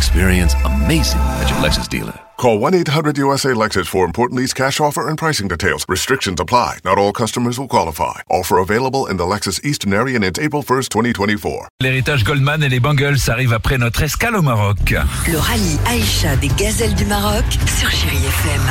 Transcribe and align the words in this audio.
Experience 0.00 0.54
amazing 0.64 1.20
at 1.42 1.50
your 1.50 1.58
Lexus 1.58 1.86
dealer. 1.86 2.18
Call 2.38 2.58
1-800-USA-LEXUS 2.58 3.86
for 3.86 4.06
important 4.06 4.40
lease 4.40 4.54
cash 4.54 4.80
offer 4.80 5.06
and 5.06 5.18
pricing 5.18 5.46
details. 5.46 5.84
Restrictions 5.90 6.40
apply. 6.40 6.78
Not 6.86 6.96
all 6.96 7.12
customers 7.12 7.58
will 7.58 7.68
qualify. 7.68 8.22
Offer 8.30 8.60
available 8.60 9.04
in 9.10 9.18
the 9.18 9.24
Lexus 9.24 9.60
Eastern 9.62 9.92
area 9.92 10.16
and 10.16 10.24
it's 10.24 10.38
April 10.38 10.62
1st, 10.62 10.88
2024. 10.88 11.68
L'héritage 11.82 12.24
Goldman 12.24 12.62
et 12.62 12.70
les 12.70 12.80
Bengals 12.80 13.28
arrivent 13.28 13.52
après 13.52 13.76
notre 13.76 14.02
escale 14.02 14.36
au 14.36 14.42
Maroc. 14.42 14.94
Le 15.30 15.38
rallye 15.38 15.78
Aïcha 15.86 16.34
des 16.36 16.48
gazelles 16.48 16.94
du 16.94 17.04
Maroc 17.04 17.44
sur 17.78 17.90
Chéri 17.90 18.16
FM. 18.16 18.62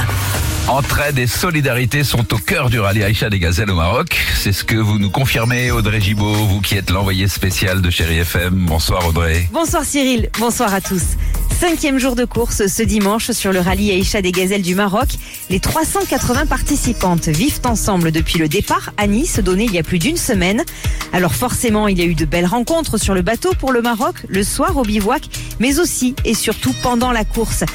Entraide 0.68 1.18
et 1.18 1.26
solidarité 1.26 2.04
sont 2.04 2.32
au 2.34 2.38
cœur 2.38 2.70
du 2.70 2.80
rallye 2.80 3.04
Aïcha 3.04 3.30
des 3.30 3.40
Gazelles 3.40 3.72
au 3.72 3.76
Maroc. 3.76 4.16
C'est 4.36 4.52
ce 4.52 4.64
que 4.64 4.76
vous 4.76 5.00
nous 5.00 5.10
confirmez, 5.10 5.72
Audrey 5.72 6.00
Gibaud, 6.00 6.34
vous 6.34 6.62
qui 6.62 6.76
êtes 6.76 6.92
l'envoyé 6.92 7.28
spécial 7.28 7.82
de 7.82 7.90
Chéri 7.90 8.20
FM. 8.20 8.66
Bonsoir 8.68 9.08
Audrey. 9.08 9.48
Bonsoir 9.52 9.84
Cyril, 9.84 10.30
bonsoir 10.40 10.72
à 10.72 10.80
tous. 10.80 11.18
Cinquième 11.60 12.00
jour 12.00 12.16
de 12.16 12.24
course 12.24 12.68
ce 12.68 12.84
dimanche 12.84 13.32
sur 13.32 13.52
le 13.52 13.60
rallye 13.60 13.92
Aïcha 13.92 14.22
des 14.22 14.32
Gazelles 14.32 14.62
du 14.62 14.76
Maroc. 14.76 15.10
Les 15.50 15.60
380 15.60 16.46
participantes 16.46 17.28
vivent 17.28 17.60
ensemble 17.66 18.14
depuis 18.14 18.40
le 18.40 18.48
départ 18.48 18.94
à 18.96 19.08
Nice, 19.08 19.40
donné 19.40 19.66
il 19.66 19.74
y 19.74 19.78
a 19.78 19.84
plus 19.84 20.00
d'une 20.00 20.16
semaine. 20.16 20.64
Alors 21.12 21.36
forcément, 21.36 21.90
il 21.90 22.00
y 22.00 22.02
a 22.02 22.06
eu 22.06 22.16
de 22.16 22.24
belles 22.24 22.46
rencontres 22.46 22.98
sur 22.98 23.14
le 23.14 23.24
bateau 23.24 23.52
pour 23.60 23.74
le 23.74 23.82
Maroc, 23.82 24.16
le 24.30 24.42
soir 24.42 24.78
au 24.78 24.84
bivouac, 24.84 25.24
mais 25.60 25.80
aussi 25.80 26.16
et 26.24 26.34
surtout 26.34 26.74
pendant 26.82 27.12
la 27.12 27.26
course. 27.26 27.66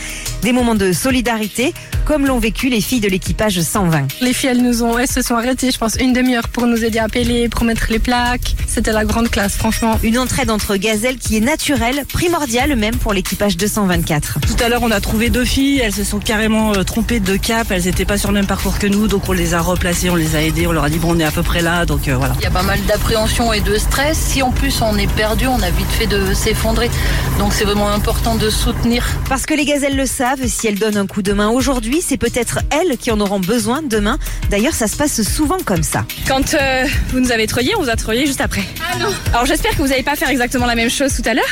Des 0.40 0.52
moments 0.52 0.74
de 0.74 0.94
solidarité, 0.94 1.74
comme 2.04 2.26
l'ont 2.26 2.38
vécu 2.38 2.68
les 2.68 2.80
filles 2.80 3.00
de 3.00 3.08
l'équipage 3.08 3.60
120. 3.60 4.06
Les 4.20 4.32
filles, 4.32 4.50
elles 4.50 4.62
nous 4.62 4.82
ont, 4.82 4.98
elles 4.98 5.10
se 5.10 5.22
sont 5.22 5.34
arrêtées, 5.34 5.70
je 5.70 5.78
pense, 5.78 5.96
une 5.96 6.12
demi-heure 6.12 6.48
pour 6.48 6.66
nous 6.66 6.84
aider 6.84 6.98
à 6.98 7.08
peler, 7.08 7.48
pour 7.48 7.64
mettre 7.64 7.86
les 7.90 7.98
plaques. 7.98 8.54
C'était 8.66 8.92
la 8.92 9.04
grande 9.04 9.30
classe, 9.30 9.56
franchement. 9.56 9.98
Une 10.02 10.18
entraide 10.18 10.50
entre 10.50 10.76
gazelles 10.76 11.18
qui 11.18 11.36
est 11.36 11.40
naturelle, 11.40 12.04
primordiale 12.12 12.76
même 12.76 12.96
pour 12.96 13.12
l'équipage 13.12 13.56
224. 13.56 14.38
Tout 14.40 14.64
à 14.64 14.68
l'heure, 14.68 14.82
on 14.82 14.90
a 14.90 15.00
trouvé 15.00 15.30
deux 15.30 15.44
filles, 15.44 15.80
elles 15.80 15.94
se 15.94 16.04
sont 16.04 16.18
carrément 16.18 16.72
euh, 16.74 16.82
trompées 16.82 17.20
de 17.20 17.36
cap, 17.36 17.70
elles 17.70 17.84
n'étaient 17.84 18.04
pas 18.04 18.18
sur 18.18 18.30
le 18.30 18.34
même 18.34 18.46
parcours 18.46 18.78
que 18.78 18.86
nous, 18.86 19.08
donc 19.08 19.28
on 19.28 19.32
les 19.32 19.54
a 19.54 19.60
replacées, 19.60 20.10
on 20.10 20.16
les 20.16 20.36
a 20.36 20.42
aidées, 20.42 20.66
on 20.66 20.72
leur 20.72 20.84
a 20.84 20.90
dit 20.90 20.98
bon, 20.98 21.14
on 21.14 21.18
est 21.18 21.24
à 21.24 21.30
peu 21.30 21.42
près 21.42 21.62
là, 21.62 21.86
donc 21.86 22.08
euh, 22.08 22.16
voilà. 22.16 22.34
Il 22.38 22.44
y 22.44 22.46
a 22.46 22.50
pas 22.50 22.62
mal 22.62 22.80
d'appréhension 22.86 23.52
et 23.52 23.60
de 23.60 23.76
stress. 23.76 24.18
Si 24.18 24.42
en 24.42 24.50
plus 24.50 24.82
on 24.82 24.96
est 24.98 25.12
perdu, 25.12 25.46
on 25.46 25.60
a 25.60 25.70
vite 25.70 25.90
fait 25.90 26.06
de 26.06 26.34
s'effondrer. 26.34 26.90
Donc 27.38 27.52
c'est 27.52 27.64
vraiment 27.64 27.88
important 27.88 28.34
de 28.36 28.50
soutenir. 28.50 29.06
Parce 29.28 29.46
que 29.46 29.54
les 29.54 29.64
gazelles 29.64 29.96
le 29.96 30.06
savent, 30.06 30.46
si 30.46 30.66
elles 30.66 30.78
donnent 30.78 30.96
un 30.96 31.06
coup 31.06 31.22
de 31.22 31.32
main 31.32 31.48
aujourd'hui, 31.48 31.93
c'est 32.00 32.16
peut-être 32.16 32.60
elles 32.70 32.96
qui 32.96 33.10
en 33.10 33.20
auront 33.20 33.40
besoin 33.40 33.82
demain. 33.82 34.18
D'ailleurs, 34.50 34.74
ça 34.74 34.86
se 34.86 34.96
passe 34.96 35.22
souvent 35.22 35.58
comme 35.64 35.82
ça. 35.82 36.04
Quand 36.26 36.54
euh, 36.54 36.84
vous 37.08 37.20
nous 37.20 37.32
avez 37.32 37.46
treuillé, 37.46 37.74
on 37.76 37.82
vous 37.82 37.90
a 37.90 37.96
treuillé 37.96 38.26
juste 38.26 38.40
après. 38.40 38.64
Ah 38.80 38.98
non. 38.98 39.08
Alors 39.32 39.46
j'espère 39.46 39.72
que 39.72 39.78
vous 39.78 39.88
n'allez 39.88 40.02
pas 40.02 40.16
faire 40.16 40.28
exactement 40.28 40.66
la 40.66 40.74
même 40.74 40.90
chose 40.90 41.14
tout 41.14 41.28
à 41.28 41.34
l'heure. 41.34 41.44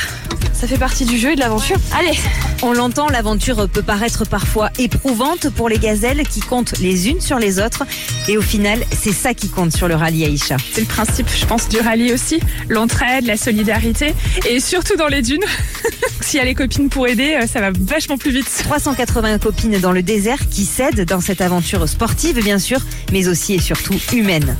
Ça 0.53 0.67
fait 0.67 0.77
partie 0.77 1.05
du 1.05 1.17
jeu 1.17 1.31
et 1.31 1.35
de 1.35 1.39
l'aventure. 1.41 1.77
Allez 1.97 2.17
On 2.61 2.73
l'entend, 2.73 3.09
l'aventure 3.09 3.67
peut 3.67 3.81
paraître 3.81 4.25
parfois 4.25 4.69
éprouvante 4.79 5.49
pour 5.49 5.67
les 5.67 5.77
gazelles 5.77 6.25
qui 6.27 6.39
comptent 6.39 6.77
les 6.79 7.09
unes 7.09 7.19
sur 7.19 7.37
les 7.39 7.59
autres. 7.59 7.83
Et 8.27 8.37
au 8.37 8.41
final, 8.41 8.79
c'est 8.97 9.11
ça 9.11 9.33
qui 9.33 9.49
compte 9.49 9.75
sur 9.75 9.87
le 9.87 9.95
rallye 9.95 10.25
Aïcha. 10.25 10.57
C'est 10.71 10.81
le 10.81 10.87
principe, 10.87 11.27
je 11.35 11.45
pense, 11.45 11.67
du 11.67 11.79
rallye 11.79 12.13
aussi. 12.13 12.39
L'entraide, 12.69 13.25
la 13.25 13.35
solidarité. 13.35 14.13
Et 14.49 14.59
surtout 14.59 14.95
dans 14.95 15.07
les 15.07 15.21
dunes. 15.21 15.43
S'il 16.21 16.37
y 16.37 16.41
a 16.41 16.45
les 16.45 16.55
copines 16.55 16.89
pour 16.89 17.07
aider, 17.07 17.37
euh, 17.41 17.47
ça 17.47 17.59
va 17.59 17.71
vachement 17.77 18.17
plus 18.17 18.31
vite. 18.31 18.49
380 18.63 19.39
copines 19.39 19.79
dans 19.79 19.91
le 19.91 20.03
désert 20.03 20.47
qui 20.49 20.65
s'aident 20.65 21.05
dans 21.05 21.19
cette 21.19 21.41
aventure 21.41 21.89
sportive, 21.89 22.41
bien 22.41 22.59
sûr, 22.59 22.79
mais 23.11 23.27
aussi 23.27 23.55
et 23.55 23.59
surtout 23.59 23.95
humaine. 24.13 24.55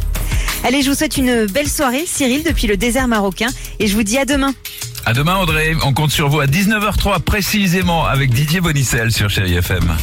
Allez, 0.65 0.81
je 0.81 0.89
vous 0.89 0.95
souhaite 0.95 1.17
une 1.17 1.45
belle 1.45 1.69
soirée, 1.69 2.03
Cyril, 2.05 2.43
depuis 2.43 2.67
le 2.67 2.77
désert 2.77 3.07
marocain, 3.07 3.49
et 3.79 3.87
je 3.87 3.95
vous 3.95 4.03
dis 4.03 4.17
à 4.17 4.25
demain. 4.25 4.53
À 5.05 5.13
demain 5.13 5.37
Audrey, 5.37 5.75
on 5.83 5.93
compte 5.93 6.11
sur 6.11 6.29
vous 6.29 6.39
à 6.39 6.45
19h03 6.45 7.19
précisément 7.19 8.05
avec 8.05 8.31
Didier 8.33 8.61
Bonicel 8.61 9.11
sur 9.11 9.29
Chéri 9.29 9.55
FM. 9.55 9.93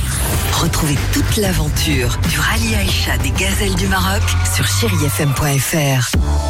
Retrouvez 0.53 0.97
toute 1.15 1.37
l'aventure 1.39 2.19
du 2.29 2.39
rallye 2.39 2.75
Aïcha 2.75 3.17
des 3.19 3.31
gazelles 3.31 3.75
du 3.77 3.89
Maroc 3.89 4.23
sur 4.55 4.67
chérifm.fr. 4.67 6.50